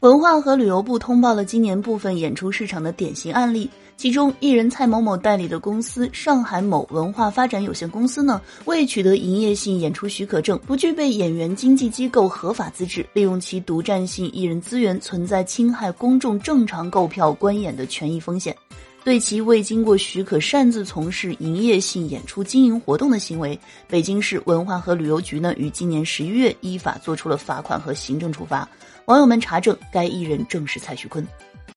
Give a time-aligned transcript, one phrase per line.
[0.00, 18.56] 文化和旅游部通报了今年部分演出市场的典型案例，其中艺人蔡某某代理的公司上海某文化发展有限公司呢，未取得营业性演出许可证，不具备演员经纪机构合法资质，利用其独占性艺人资源，存在侵害公众正常购票观演的权益风险。
[19.02, 23.58] 对其未经过许可擅自从事营业性演出经营活动的行为，
[23.88, 28.68] 北京市文化和旅游局呢于今年十一月依法作出了罚款和行政处罚。
[29.06, 31.26] 网友们查证，该艺人正是蔡徐坤。